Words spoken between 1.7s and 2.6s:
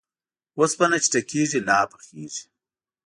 پخېږي.